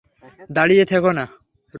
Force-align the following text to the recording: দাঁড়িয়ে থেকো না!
দাঁড়িয়ে 0.49 0.85
থেকো 0.85 1.11
না! 1.11 1.25